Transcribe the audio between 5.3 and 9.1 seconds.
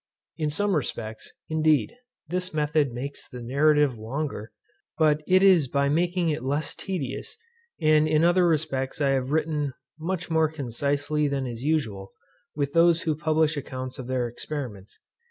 is by making it less tedious; and in other respects I